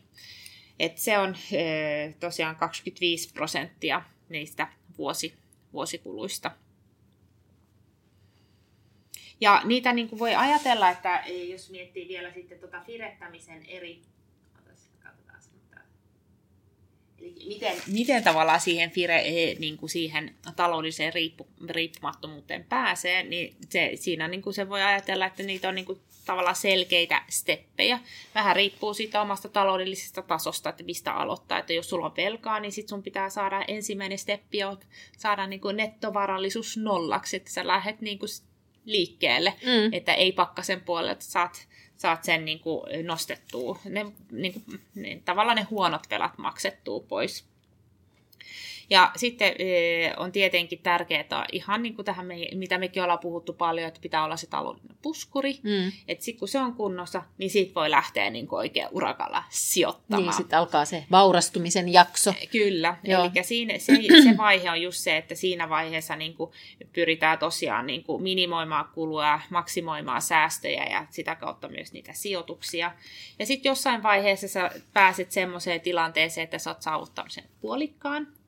[0.78, 4.68] Et se on e, tosiaan 25 prosenttia niistä
[4.98, 5.34] vuosi,
[5.72, 6.50] vuosikuluista.
[9.40, 14.10] Ja niitä niin kuin voi ajatella, että jos miettii vielä sitten tuota firettämisen eri Eli
[17.46, 23.90] miten, miten tavallaan siihen, fire, eh, niin kuin siihen taloudelliseen riippu, riippumattomuuteen pääsee, niin se,
[23.94, 28.00] siinä niin kuin se voi ajatella, että niitä on niin kuin tavallaan selkeitä steppejä.
[28.34, 31.58] Vähän riippuu siitä omasta taloudellisesta tasosta, että mistä aloittaa.
[31.58, 34.78] Että jos sulla on velkaa, niin sit sun pitää saada ensimmäinen steppi on
[35.18, 38.28] saada niin kuin nettovarallisuus nollaksi, että sä lähdet niin kuin
[38.84, 39.92] liikkeelle, mm.
[39.92, 41.68] että ei pakkasen puolelle, että saat
[42.00, 47.49] saat sen niin kuin nostettua, ne, niin kuin, ne, tavallaan ne huonot velat maksettua pois.
[48.90, 49.54] Ja sitten
[50.16, 54.24] on tietenkin tärkeää, ihan niin kuin tähän, me, mitä mekin ollaan puhuttu paljon, että pitää
[54.24, 55.58] olla se taloudellinen puskuri.
[55.62, 55.92] Mm.
[56.08, 60.24] Että sitten kun se on kunnossa, niin siitä voi lähteä niin kuin oikein urakalla sijoittamaan.
[60.24, 62.34] Niin, sitten alkaa se vaurastumisen jakso.
[62.52, 66.50] Kyllä, eli siinä, se, se vaihe on just se, että siinä vaiheessa niin kuin
[66.92, 72.92] pyritään tosiaan niin kuin minimoimaan kuluja, maksimoimaan säästöjä ja sitä kautta myös niitä sijoituksia.
[73.38, 78.39] Ja sitten jossain vaiheessa sä pääset semmoiseen tilanteeseen, että sä oot saavuttanut sen puolikkaan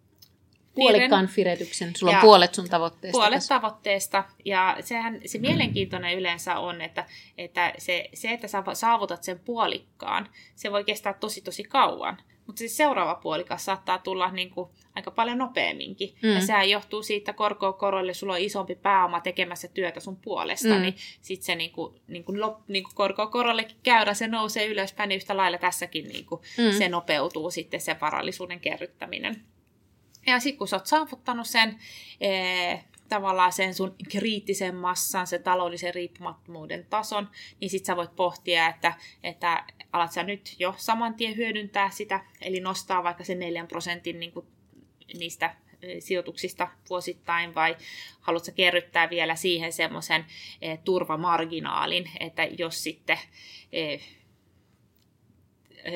[0.75, 1.97] puolikkaan firetyksen.
[1.97, 3.19] Sulla on puolet sun tavoitteesta.
[3.19, 3.55] Puolet tässä.
[3.55, 4.25] tavoitteesta.
[4.45, 7.07] Ja sehän, se mielenkiintoinen yleensä on, että,
[7.39, 12.19] että se, se, että sä saavutat sen puolikkaan, se voi kestää tosi tosi kauan.
[12.47, 16.15] mutta siis seuraava puolikas saattaa tulla niin kuin aika paljon nopeamminkin.
[16.23, 16.35] Mm.
[16.35, 20.83] Ja sehän johtuu siitä korkoa korolle, sulla on isompi pääoma tekemässä työtä sun puolesta, mm.
[20.83, 24.67] niin sitten se niin kuin, niin kuin lop, niin kuin korkoa korollekin käyrä, se nousee
[24.67, 26.79] ylöspäin, niin yhtä lailla tässäkin niin kuin mm.
[26.79, 29.45] se nopeutuu sitten se varallisuuden kerryttäminen.
[30.27, 31.79] Ja sitten kun sä oot saavuttanut sen,
[32.21, 37.31] ee, tavallaan sen sun kriittisen massan, sen taloudellisen riippumattomuuden tason,
[37.61, 42.25] niin sit sä voit pohtia, että, että alat sä nyt jo saman tien hyödyntää sitä,
[42.41, 44.47] eli nostaa vaikka sen 4 prosentin niin kuin
[45.19, 45.55] niistä
[45.99, 47.77] sijoituksista vuosittain, vai
[48.21, 50.25] haluatko kerryttää vielä siihen semmoisen
[50.63, 53.19] e, turvamarginaalin, että jos sitten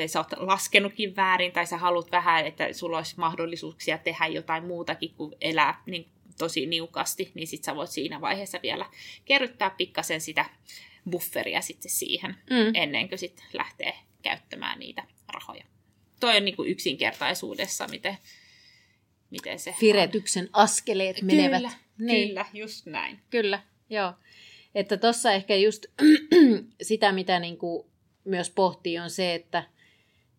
[0.07, 5.15] sä oot laskenutkin väärin tai sä haluat vähän, että sulla olisi mahdollisuuksia tehdä jotain muutakin
[5.15, 8.91] kuin elää niin tosi niukasti, niin sit sä voit siinä vaiheessa vielä
[9.25, 10.45] kerryttää pikkasen sitä
[11.11, 12.75] bufferia sitten siihen, mm.
[12.75, 15.65] ennen kuin sitten lähtee käyttämään niitä rahoja.
[16.21, 18.19] Toi on niin kuin yksinkertaisuudessa, miten,
[19.31, 20.51] miten se Firetyksen on.
[20.53, 21.57] askeleet menevät.
[21.57, 22.29] Kyllä, niin.
[22.29, 23.21] kyllä, just näin.
[23.31, 24.13] Kyllä, joo.
[24.75, 25.87] Että tuossa ehkä just
[26.83, 27.87] sitä, mitä niin kuin
[28.25, 29.65] myös pohtii, on se, että–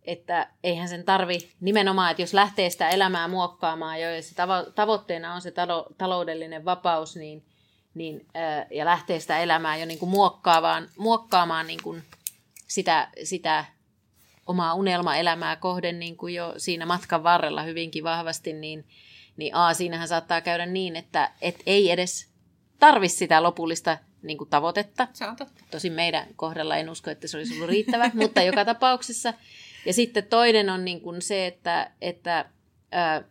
[0.07, 4.71] että eihän sen tarvi nimenomaan, että jos lähtee sitä elämää muokkaamaan jo, ja se tavo-
[4.71, 7.45] tavoitteena on se talo- taloudellinen vapaus, niin,
[7.93, 12.03] niin, ää, ja lähtee sitä elämää jo niin kuin muokkaamaan, muokkaamaan niin kuin
[12.67, 13.65] sitä, sitä
[14.45, 18.85] omaa unelmaelämää kohden niin kuin jo siinä matkan varrella hyvinkin vahvasti, niin,
[19.37, 22.29] niin A, siinähän saattaa käydä niin, että et ei edes
[22.79, 25.07] tarvi sitä lopullista niin kuin tavoitetta.
[25.13, 25.63] Se on totta.
[25.71, 29.33] Tosin meidän kohdalla en usko, että se olisi ollut riittävä, mutta joka tapauksessa
[29.87, 32.45] ja sitten toinen on niin kuin se, että, että
[32.91, 33.23] ää,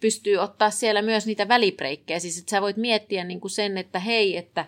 [0.00, 2.18] pystyy ottaa siellä myös niitä välibreikkejä.
[2.18, 4.66] Siis että sä voit miettiä niin kuin sen, että hei, että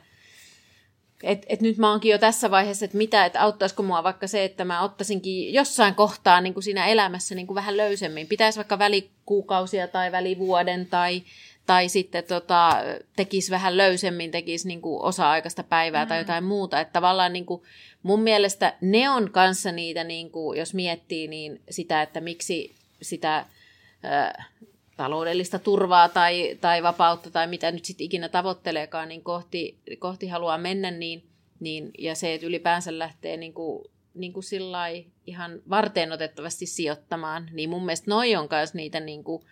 [1.22, 4.44] et, et nyt mä oonkin jo tässä vaiheessa, että mitä, että auttaisiko mua vaikka se,
[4.44, 8.26] että mä ottaisinkin jossain kohtaa niin kuin siinä elämässä niin kuin vähän löysemmin.
[8.26, 11.22] Pitäisi vaikka välikuukausia tai välivuoden tai,
[11.66, 12.82] tai sitten tota,
[13.16, 16.08] tekisi vähän löysemmin, tekisi niin kuin osa-aikaista päivää mm.
[16.08, 16.80] tai jotain muuta.
[16.80, 17.62] Että tavallaan niin kuin,
[18.02, 23.36] mun mielestä ne on kanssa niitä, niin kuin, jos miettii, niin sitä, että miksi sitä
[23.36, 24.44] ä,
[24.96, 30.58] taloudellista turvaa tai, tai vapautta tai mitä nyt sitten ikinä tavoitteleekaan, niin kohti, kohti haluaa
[30.58, 31.26] mennä, niin,
[31.60, 34.44] niin, ja se, että ylipäänsä lähtee niin kuin, niin kuin
[35.26, 39.42] ihan varteen otettavasti sijoittamaan, niin mun mielestä noi on myös niitä niin kuin,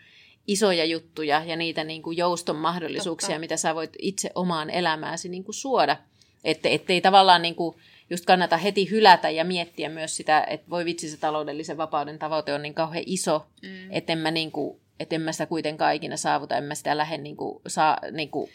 [0.47, 3.41] isoja juttuja ja niitä niin kuin jouston mahdollisuuksia, Totta.
[3.41, 5.97] mitä sä voit itse omaan elämääsi niin kuin suoda.
[6.45, 7.77] Että ettei tavallaan niin kuin
[8.11, 12.55] just kannata heti hylätä ja miettiä myös sitä, että voi vitsi se taloudellisen vapauden tavoite
[12.55, 13.91] on niin kauhean iso, mm.
[13.91, 16.97] että en mä, niin kuin, että en mä sitä kuitenkaan ikinä saavuta, en mä sitä
[16.97, 18.51] lähde niin kuin, saa, niin kuin,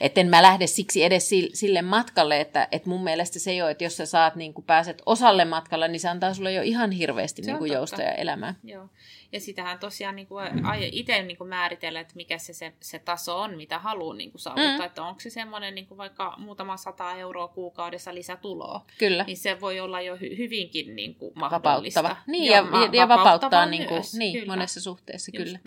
[0.00, 3.84] että en mä lähde siksi edes sille matkalle, että, että mun mielestä se jo, että
[3.84, 7.42] jos sä saat, niin kuin pääset osalle matkalla, niin se antaa sulle jo ihan hirveästi
[7.42, 8.56] niin kuin joustoja elämään.
[8.64, 8.88] Joo.
[9.32, 10.44] Ja sitähän tosiaan niin kuin
[10.92, 14.40] itse niin kuin määritellä, että mikä se, se, se taso on, mitä haluaa niin kuin
[14.40, 14.78] saavuttaa.
[14.78, 14.84] Mm.
[14.84, 18.84] Että onko se semmoinen niin kuin vaikka muutama sata euroa kuukaudessa lisätuloa.
[18.98, 19.24] Kyllä.
[19.24, 22.02] Niin se voi olla jo hy, hyvinkin niin kuin mahdollista.
[22.02, 22.32] Vapauttava.
[22.32, 24.52] Niin, ja, ja, ja vapauttaa niin kuin, niin, kyllä.
[24.52, 25.44] monessa suhteessa, Just.
[25.44, 25.58] kyllä.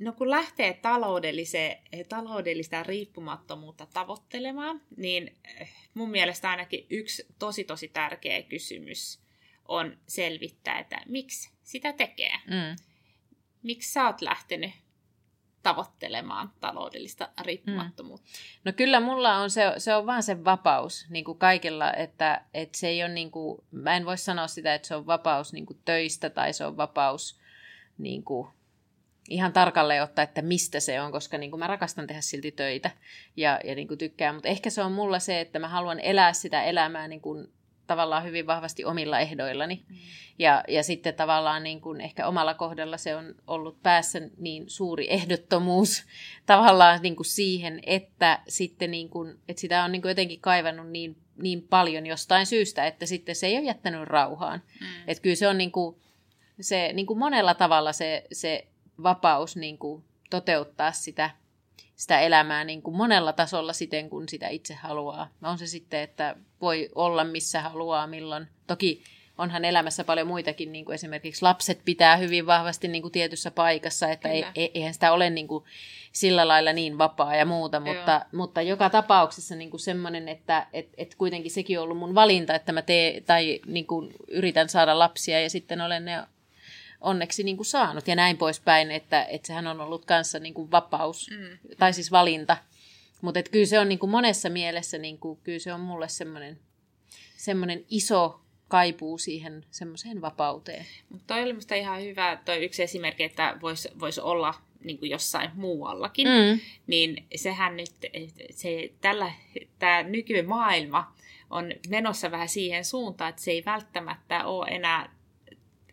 [0.00, 0.80] No kun lähtee
[2.08, 9.20] taloudellista riippumattomuutta tavoittelemaan, niin eh, mun mielestä ainakin yksi tosi tosi tärkeä kysymys
[9.68, 12.32] on selvittää, että miksi sitä tekee.
[12.46, 12.76] Mm.
[13.62, 14.70] Miksi sä oot lähtenyt
[15.62, 18.26] tavoittelemaan taloudellista riippumattomuutta?
[18.26, 18.60] Mm.
[18.64, 22.78] No kyllä mulla on se, se on vaan se vapaus niin kuin kaikilla, että, että
[22.78, 25.66] se ei ole niin kuin, mä en voi sanoa sitä, että se on vapaus niin
[25.66, 27.40] kuin töistä tai se on vapaus
[27.98, 28.48] niin kuin,
[29.28, 32.90] ihan tarkalleen ottaa, että mistä se on, koska niin kuin mä rakastan tehdä silti töitä
[33.36, 36.32] ja, ja niin kuin tykkään, mutta ehkä se on mulla se, että mä haluan elää
[36.32, 37.48] sitä elämää niin kuin
[37.86, 39.84] tavallaan hyvin vahvasti omilla ehdoillani.
[39.88, 39.96] Mm.
[40.38, 45.12] Ja, ja sitten tavallaan niin kuin ehkä omalla kohdalla se on ollut päässä niin suuri
[45.12, 46.04] ehdottomuus
[46.46, 50.90] tavallaan niin kuin siihen, että sitten niin kuin, että sitä on niin kuin jotenkin kaivannut
[50.90, 54.62] niin, niin paljon jostain syystä, että sitten se ei ole jättänyt rauhaan.
[54.80, 54.86] Mm.
[55.06, 55.96] Että kyllä se on niin kuin,
[56.60, 58.66] se, niin kuin monella tavalla se, se
[59.02, 61.30] vapaus niin kuin toteuttaa sitä
[61.96, 65.28] sitä elämää niin kuin monella tasolla siten, kun sitä itse haluaa.
[65.42, 68.48] On se sitten, että voi olla missä haluaa, milloin.
[68.66, 69.02] Toki
[69.38, 74.08] onhan elämässä paljon muitakin, niin kuin esimerkiksi lapset pitää hyvin vahvasti niin kuin tietyssä paikassa,
[74.08, 75.64] että ei, eihän sitä ole niin kuin
[76.12, 80.88] sillä lailla niin vapaa ja muuta, mutta, mutta joka tapauksessa niin kuin semmoinen, että et,
[80.96, 84.98] et kuitenkin sekin on ollut mun valinta, että mä teen tai niin kuin yritän saada
[84.98, 86.22] lapsia ja sitten olen ne
[87.00, 90.70] onneksi niin kuin saanut ja näin poispäin, että, että sehän on ollut kanssa niin kuin
[90.70, 91.76] vapaus, mm.
[91.78, 92.56] tai siis valinta.
[93.20, 96.58] Mutta kyllä se on niin kuin monessa mielessä, niin kuin, kyllä se on mulle semmoinen,
[97.36, 100.86] semmoinen iso kaipuu siihen semmoiseen vapauteen.
[101.08, 104.54] Mutta toi oli musta ihan hyvä, toi yksi esimerkki, että voisi vois olla
[104.84, 106.60] niin kuin jossain muuallakin, Mm.
[106.86, 107.90] niin sehän nyt,
[108.50, 109.32] se, tällä,
[109.78, 111.12] tämä nykymaailma
[111.50, 115.15] on menossa vähän siihen suuntaan, että se ei välttämättä ole enää,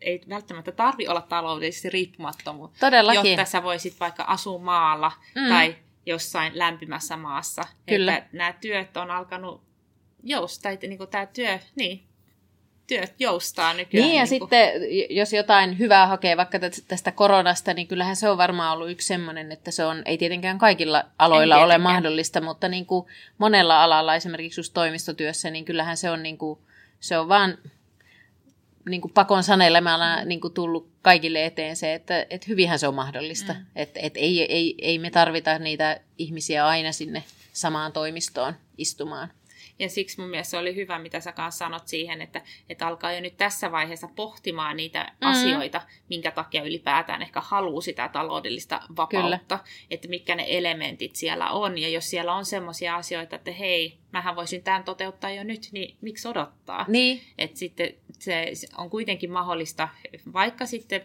[0.04, 3.30] ei välttämättä tarvi olla taloudellisesti riippumattomu, Todellakin.
[3.32, 5.48] jotta sä voisit vaikka asua maalla Mm.
[5.48, 7.62] tai jossain lämpimässä maassa.
[7.86, 8.16] Kyllä.
[8.16, 9.62] Että nämä työt on alkanut
[10.22, 12.04] joustaa, että niin tämä työ, niin,
[12.86, 14.06] työt joustaa nykyään.
[14.08, 14.70] Niin ja niin sitten,
[15.10, 19.06] jos jotain hyvää hakee vaikka tä- tästä koronasta, niin kyllähän se on varmaan ollut yksi
[19.06, 21.94] semmoinen, että se on, ei tietenkään kaikilla aloilla Ei ole tietenkään.
[21.94, 23.06] mahdollista, mutta niin kuin
[23.38, 26.58] monella alalla, esimerkiksi just toimistotyössä, niin kyllähän se on, niin kuin,
[27.00, 27.58] se on vaan
[28.88, 32.94] niin kuin pakon sanelemana niin kuin tullut kaikille eteen se, että, että hyvinhän se on
[32.94, 33.52] mahdollista.
[33.52, 33.66] Mm.
[33.76, 39.28] Että että ei, ei, ei me tarvita niitä ihmisiä aina sinne samaan toimistoon istumaan.
[39.78, 43.12] Ja siksi mun mielestä se oli hyvä, mitä sä kanssa sanot siihen, että, että alkaa
[43.12, 45.28] jo nyt tässä vaiheessa pohtimaan niitä Mm.
[45.28, 49.64] asioita, minkä takia ylipäätään ehkä haluaa sitä taloudellista vapautta, Kyllä.
[49.90, 51.78] että mitkä ne elementit siellä on.
[51.78, 55.96] Ja jos siellä on semmoisia asioita, että hei, mähän voisin tämän toteuttaa jo nyt, niin
[56.00, 56.84] miksi odottaa?
[56.88, 59.88] Niin, Että sitten se on kuitenkin mahdollista,
[60.32, 61.02] vaikka sitten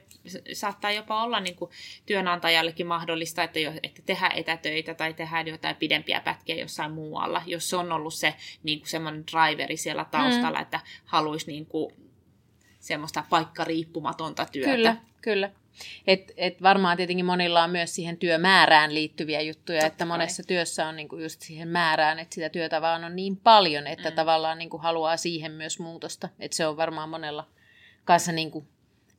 [0.54, 1.72] saattaa jopa olla niin kuin
[2.06, 7.70] työnantajallekin mahdollista, että, jo, että tehdään etätöitä tai tehdään jotain pidempiä pätkiä jossain muualla, jos
[7.70, 10.62] se on ollut se niin kuin semmoinen driveri siellä taustalla, mm.
[10.62, 11.94] että haluaisi niin kuin
[12.80, 14.72] semmoista paikkariippumatonta työtä.
[14.72, 15.52] Kyllä, kyllä.
[16.08, 20.08] Et, et varmaan tietenkin monilla on myös siihen työmäärään liittyviä juttuja, Totta että kai.
[20.08, 24.10] monessa työssä on niinku just siihen määrään, että sitä työtä vaan on niin paljon, että
[24.10, 24.16] mm.
[24.16, 26.30] tavallaan niinku haluaa siihen myös muutosta.
[26.40, 27.48] Että se on varmaan monella
[28.06, 28.68] kanssa niinku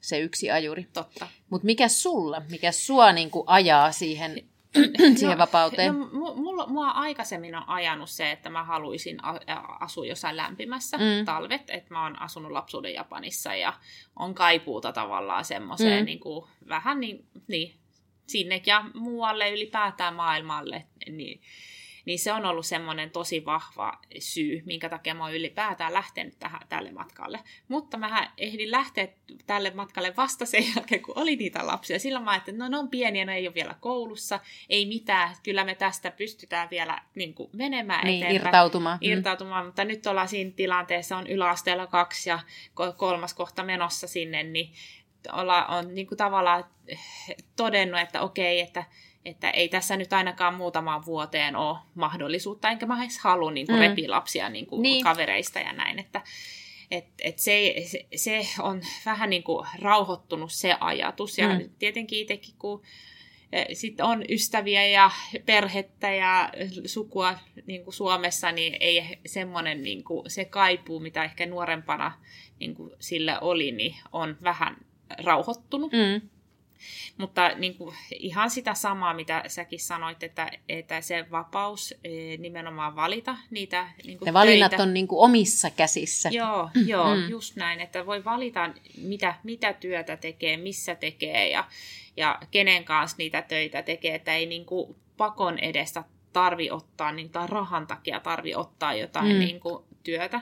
[0.00, 0.86] se yksi ajuri.
[0.92, 1.28] Totta.
[1.50, 4.44] Mutta mikä sulla, mikä sua niinku ajaa siihen,
[5.16, 5.98] siihen vapauteen?
[5.98, 9.18] No, mu- mulla, mua aikaisemmin on ajanut se, että mä haluaisin
[9.80, 11.24] asua jossain lämpimässä Mm.
[11.24, 11.70] talvet.
[11.70, 13.72] Että mä oon asunut lapsuuden Japanissa ja
[14.16, 16.00] on kaipuuta tavallaan semmoiseen Mm.
[16.00, 16.04] mm.
[16.06, 17.74] niin kuin, vähän niin, niin
[18.26, 20.85] sinne ja muualle ylipäätään maailmalle.
[21.11, 21.40] Niin,
[22.11, 26.61] niin se on ollut semmoinen tosi vahva syy, minkä takia mä oon ylipäätään lähtenyt tähän,
[26.68, 27.40] tälle matkalle.
[27.68, 29.09] Mutta mä ehdin lähteä
[29.46, 31.99] tälle matkalle vasta sen jälkeen, kun oli niitä lapsia.
[31.99, 35.37] Silloin mä ajattelin, että no ne on pieniä, ne ei ole vielä koulussa, ei mitään,
[35.42, 38.99] kyllä me tästä pystytään vielä niin kuin menemään niin, eteenpäin irtautumaan.
[39.03, 39.11] Mm.
[39.11, 42.38] irtautumaan, mutta nyt ollaan siinä tilanteessa, on yläasteella kaksi ja
[42.70, 44.73] ko- kolmas kohta menossa sinne, niin
[45.33, 46.64] olla, on niin kuin tavallaan
[47.57, 48.85] todennut, että okei, että,
[49.24, 53.76] että ei tässä nyt ainakaan muutamaan vuoteen ole mahdollisuutta, enkä mä edes halua niin kuin
[53.76, 53.80] Mm.
[53.88, 55.04] repiä lapsia niin kuin Niin.
[55.04, 56.22] kavereista ja näin, että
[56.90, 57.74] et, et se,
[58.16, 61.54] se, on vähän niin kuin rauhoittunut se ajatus, ja Mm.
[61.62, 61.70] mm.
[61.78, 62.83] tietenkin itsekin, kun
[63.72, 65.11] sitten on ystäviä ja
[65.46, 66.50] perhettä ja
[66.87, 67.35] sukua
[67.66, 72.12] niin kuin Suomessa, niin ei semmoinen niin kuin, se kaipuu, mitä ehkä nuorempana
[72.61, 74.76] niin kuin sillä oli, niin on vähän
[75.24, 75.92] rauhoittunut.
[75.92, 76.28] Mm.
[77.16, 82.97] Mutta niin kuin, ihan sitä samaa, mitä säkin sanoit, että, että se vapaus eh, nimenomaan
[82.97, 84.83] valita niitä niin kuin Ne valinnat töitä.
[84.83, 86.29] on niinku omissa käsissä.
[86.33, 87.29] Joo, joo Mm.
[87.29, 88.71] just näin, että voi valita,
[89.03, 91.64] mitä, mitä työtä tekee, missä tekee ja,
[92.16, 97.31] ja kenen kanssa niitä töitä tekee, että ei niin kuin pakon edestä tarvi ottaa, niin,
[97.31, 99.38] tai rahan takia tarvi ottaa jotain mm.
[99.38, 100.40] niin kuin työtä.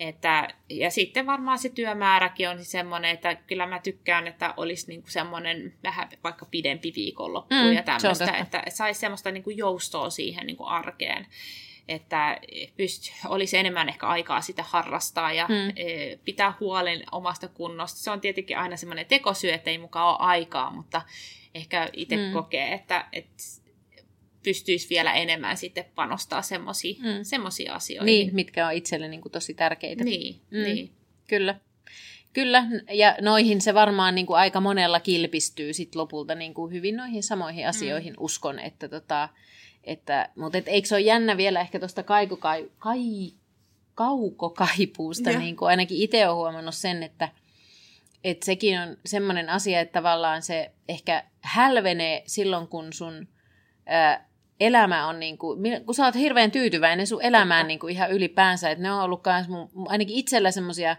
[0.00, 5.10] Että, ja sitten varmaan se työmääräkin on semmoinen, että kyllä mä tykkään, että olisi niinku
[5.10, 8.36] semmoinen vähän vaikka pidempi viikonloppu Mm, se ja tämmöistä, totta.
[8.42, 11.26] että saisi semmoista niinku joustoa siihen niinku arkeen
[11.88, 12.40] että
[12.76, 15.54] pyst, olisi enemmän ehkä aikaa sitä harrastaa ja Mm.
[15.54, 15.72] mm.
[16.24, 17.98] pitää huolen omasta kunnosta.
[18.00, 21.02] Se on tietenkin aina semmoinen tekosyy, että ei mukaan ole aikaa, mutta
[21.54, 22.32] ehkä itse mm.
[22.32, 23.42] kokee, että, että
[24.46, 27.08] pystyisi vielä enemmän sitten panostaa semmoisiin Mm.
[27.08, 27.46] mm.
[27.72, 28.06] asioihin.
[28.06, 30.04] Niin, mitkä on itselle niinku tosi tärkeitä.
[30.04, 30.58] niin, Mm.
[30.58, 30.64] mm.
[30.64, 30.92] niin.
[31.28, 31.60] Kyllä.
[32.32, 36.96] Kyllä, ja noihin se varmaan niin kuin aika monella kilpistyy sit lopulta niin kuin hyvin
[36.96, 38.16] noihin samoihin asioihin, mm.
[38.20, 38.58] uskon.
[38.58, 39.28] Että tota,
[39.84, 42.98] että, mutta et eikö se ole jännä vielä ehkä tuosta kaikukai, kai,
[43.94, 47.28] kaukokaipuusta, niin kuin ainakin itse olen huomannut sen, että,
[48.24, 53.28] että sekin on semmoinen asia, että tavallaan se ehkä hälvenee silloin, kun sun
[53.86, 54.28] ää,
[54.60, 58.70] elämä on, niin kuin, kun sä oot hirveän tyytyväinen sun elämään niin kuin ihan ylipäänsä,
[58.70, 60.96] että ne on ollut kans mun, ainakin itsellä semmoisia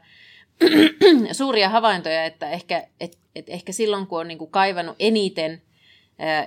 [1.32, 5.62] suuria havaintoja, että ehkä, et, et ehkä silloin, kun on niin kuin kaivannut eniten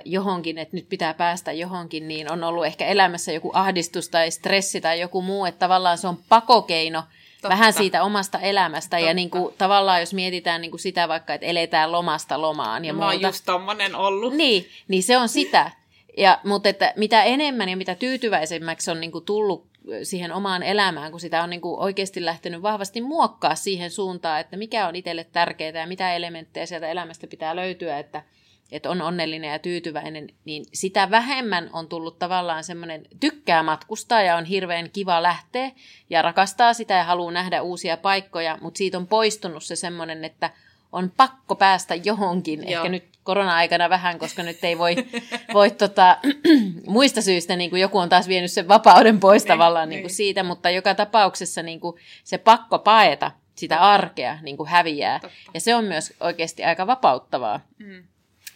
[0.05, 4.81] johonkin, että nyt pitää päästä johonkin, niin on ollut ehkä elämässä joku ahdistus tai stressi
[4.81, 7.03] tai joku muu, että tavallaan se on pakokeino
[7.41, 7.49] Totta.
[7.49, 8.99] vähän siitä omasta elämästä.
[8.99, 9.13] Ja Totta.
[9.13, 12.93] niin kuin, tavallaan jos mietitään niin kuin sitä vaikka, että eletään lomasta lomaan ja Ja
[12.93, 13.13] mä muuta.
[13.15, 14.33] oon just tommonen ollut.
[14.33, 15.71] Niin, niin se on sitä.
[16.17, 19.71] Ja, mutta että mitä enemmän ja mitä tyytyväisemmäksi on niin kuin tullut
[20.03, 24.57] siihen omaan elämään, kun sitä on niin kuin oikeasti lähtenyt vahvasti muokkaa siihen suuntaan, että
[24.57, 28.23] mikä on itselle tärkeää ja mitä elementtejä sieltä elämästä pitää löytyä, että,
[28.71, 34.35] että on onnellinen ja tyytyväinen, niin sitä vähemmän on tullut tavallaan semmoinen tykkää matkustaa ja
[34.35, 35.71] on hirveän kiva lähteä
[36.09, 40.49] ja rakastaa sitä ja haluaa nähdä uusia paikkoja, mutta siitä on poistunut se semmoinen, että
[40.91, 42.79] on pakko päästä johonkin, Joo.
[42.79, 44.95] ehkä nyt korona-aikana vähän, koska nyt ei voi,
[45.53, 46.17] voi tota,
[46.87, 50.09] muista syistä, niin kuin joku on taas vienyt sen vapauden pois niin, tavallaan niin kuin
[50.09, 50.15] niin.
[50.15, 55.19] siitä, mutta joka tapauksessa niin kuin se pakko paeta sitä arkea niin kuin häviää.
[55.19, 55.35] Totta.
[55.53, 57.59] Ja se on myös oikeasti aika vapauttavaa.
[57.77, 58.03] Mm.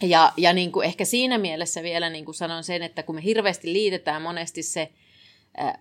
[0.01, 3.23] Ja, ja niin kuin ehkä siinä mielessä vielä niin kuin sanon sen, että kun me
[3.23, 4.91] hirveästi liitetään monesti se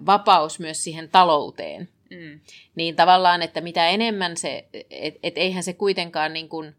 [0.06, 2.40] vapaus myös siihen talouteen, mm.
[2.74, 6.74] niin tavallaan, että mitä enemmän se, että et eihän se kuitenkaan niin kuin,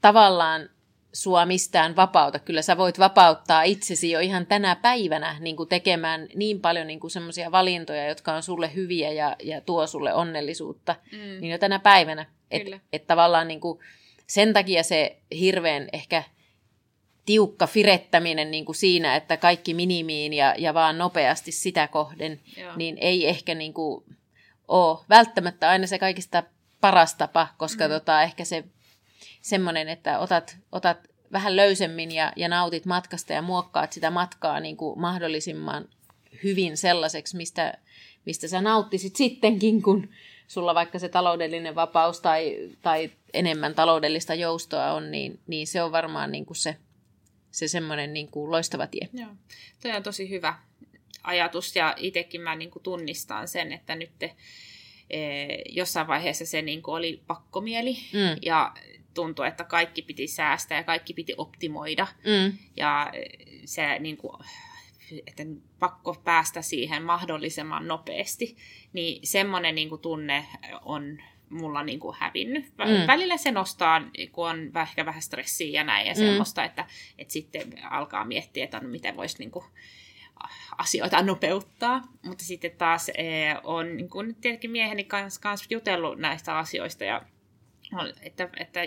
[0.00, 0.70] tavallaan
[1.12, 2.38] sua mistään vapauta.
[2.38, 7.00] Kyllä sä voit vapauttaa itsesi jo ihan tänä päivänä niin kuin tekemään niin paljon niin
[7.00, 10.96] kuin semmoisia valintoja, jotka on sulle hyviä ja, ja tuo sulle onnellisuutta.
[11.12, 11.18] Mm.
[11.18, 12.26] Niin jo tänä päivänä.
[12.50, 13.78] Että et tavallaan niin kuin
[14.26, 16.22] sen takia se hirveän ehkä
[17.26, 22.76] tiukka firettäminen niin kuin siinä, että kaikki minimiin ja, ja vaan nopeasti sitä kohden, Joo.
[22.76, 24.04] niin ei ehkä niin kuin
[24.68, 26.42] ole välttämättä aina se kaikista
[26.80, 27.90] paras tapa, koska mm.
[27.90, 28.64] tota, ehkä se
[29.48, 30.98] semmoinen, että otat, otat
[31.32, 35.88] vähän löysemmin ja, ja nautit matkasta ja muokkaat sitä matkaa niin kuin mahdollisimman
[36.44, 37.78] hyvin sellaiseksi, mistä,
[38.24, 40.08] mistä sä nauttisit sittenkin, kun
[40.48, 45.92] sulla vaikka se taloudellinen vapaus tai, tai enemmän taloudellista joustoa on, niin, niin se on
[45.92, 46.76] varmaan niin kuin se,
[47.50, 49.08] se semmoinen niin kuin loistava tie.
[49.12, 49.30] Joo,
[49.82, 50.54] toi on tosi hyvä
[51.22, 54.34] ajatus ja itsekin mä niin kuin tunnistan sen, että nyt te,
[55.10, 58.38] e, jossain vaiheessa se niin kuin oli pakkomieli mm.
[58.42, 58.74] ja
[59.14, 62.06] tuntui, että kaikki piti säästää ja kaikki piti optimoida.
[62.24, 62.58] Mm.
[62.76, 63.12] Ja
[63.64, 64.32] se niin kuin,
[65.26, 65.42] että
[65.78, 68.56] pakko päästä siihen mahdollisimman nopeasti,
[68.92, 70.46] niin semmoinen niin kuin, tunne
[70.82, 71.18] on
[71.50, 72.64] mulla niin kuin hävinnyt.
[72.64, 73.06] Mm.
[73.06, 76.18] Välillä se nostaa, kun on ehkä vähän stressiä ja näin ja mm.
[76.18, 76.86] semmoista, että,
[77.18, 79.64] että sitten alkaa miettiä, että no, miten voisi niin kuin,
[80.78, 82.02] asioita nopeuttaa.
[82.26, 87.22] Mutta sitten taas eh, on niin kuin, tietenkin mieheni kanssa, kanssa jutellut näistä asioista ja
[88.22, 88.80] että, että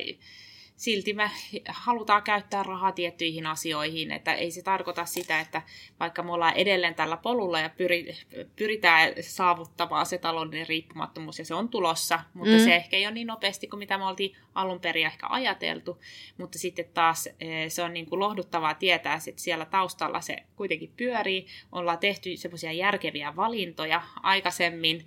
[0.82, 1.32] silti me
[1.68, 5.62] halutaan käyttää rahaa tiettyihin asioihin, että ei se tarkoita sitä, että
[6.00, 8.16] vaikka me ollaan edelleen tällä polulla ja pyri,
[8.56, 12.64] pyritään saavuttamaan se taloudellinen riippumattomuus ja se on tulossa, mutta mm.
[12.64, 16.02] se ehkä ei ole niin nopeasti kuin mitä me oltiin alun perin ehkä ajateltu,
[16.38, 20.94] mutta sitten taas eh, se on niin kuin lohduttavaa tietää, että siellä taustalla se kuitenkin
[20.98, 25.06] pyörii, ollaan tehty semmoisia järkeviä valintoja aikaisemmin,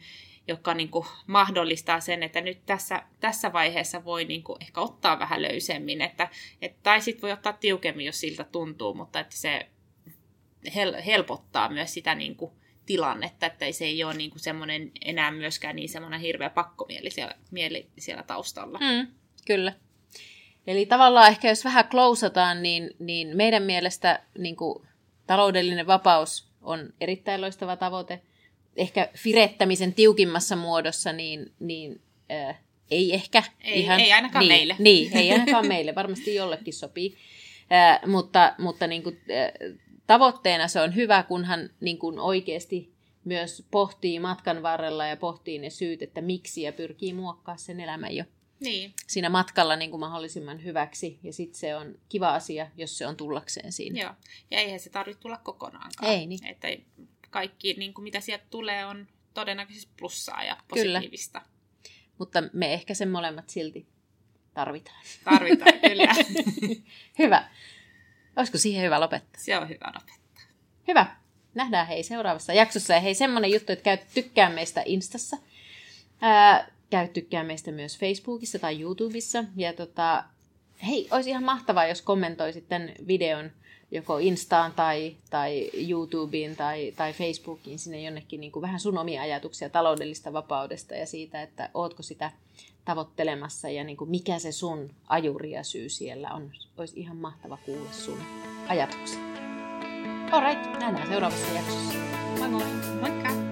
[0.48, 5.18] joka niin kuin mahdollistaa sen, että nyt tässä, tässä vaiheessa voi niin kuin ehkä ottaa
[5.18, 6.28] vähän löysemmin, että,
[6.62, 9.68] et, tai sitten voi ottaa tiukemmin, jos siltä tuntuu, mutta että se
[10.74, 12.52] hel, helpottaa myös sitä niin kuin
[12.86, 17.34] tilannetta, että se ei ole niin kuin semmoinen enää myöskään niin semmoinen hirveä pakkomieli siellä,
[17.50, 18.78] mieli siellä taustalla.
[18.78, 19.06] Mm,
[19.46, 19.72] kyllä.
[20.66, 24.88] Eli tavallaan ehkä jos vähän klousataan, niin, niin meidän mielestä niin kuin
[25.26, 28.22] taloudellinen vapaus on erittäin loistava tavoite–
[28.76, 32.00] ehkä firettämisen tiukimmassa muodossa, niin, niin
[32.32, 32.60] äh,
[32.90, 34.00] ei ehkä ei, ihan...
[34.00, 34.76] Ei ainakaan niin, meille.
[34.78, 35.94] Niin, ei ainakaan meille.
[35.94, 37.16] Varmasti jollekin sopii.
[37.72, 43.66] Äh, mutta mutta niin kuin, äh, tavoitteena se on hyvä, kunhan niin kuin oikeasti myös
[43.70, 48.24] pohtii matkan varrella ja pohtii ne syyt, että miksi ja pyrkii muokkaa sen elämän jo
[48.60, 48.92] niin.
[49.06, 51.18] siinä matkalla niin kuin mahdollisimman hyväksi.
[51.22, 54.00] Ja sitten se on kiva asia, jos se on tullakseen siinä.
[54.00, 54.12] Joo,
[54.50, 56.12] ja eihän se tarvitse tulla kokonaankaan.
[56.12, 56.46] Ei niin.
[56.46, 56.68] Että
[57.34, 61.40] kaikki, niin kuin mitä sieltä tulee, on todennäköisesti plussaa ja positiivista.
[61.40, 61.54] Kyllä.
[62.18, 63.86] Mutta me ehkä sen molemmat silti
[64.54, 65.04] tarvitaan.
[65.24, 66.14] Tarvitaan, kyllä.
[67.18, 67.48] hyvä.
[68.36, 69.42] Olisiko siihen hyvä lopettaa?
[69.42, 70.42] Se on hyvä lopettaa.
[70.88, 71.16] Hyvä.
[71.54, 72.94] Nähdään hei seuraavassa jaksossa.
[72.94, 75.36] Ja hei, semmonen juttu, että käy tykkää meistä Instassa.
[76.20, 79.44] Ää, käy tykkää meistä myös Facebookissa tai YouTubessa.
[79.56, 80.24] Ja tota,
[80.86, 83.50] hei, olisi ihan mahtavaa, jos kommentoisit tämän videon
[83.94, 89.22] joko Instaan tai, tai YouTubeen tai, tai Facebookiin sinne jonnekin niin kuin vähän sun omia
[89.22, 92.30] ajatuksia taloudellista vapaudesta ja siitä, että ootko sitä
[92.84, 96.50] tavoittelemassa ja niin kuin mikä se sun ajuri ja syy siellä on.
[96.78, 98.18] Olisi ihan mahtava kuulla sun
[98.68, 99.20] ajatuksia.
[100.32, 101.98] Alright, nähdään seuraavassa jaksossa.
[102.38, 102.62] Moi moi!
[103.00, 103.43] Moikka!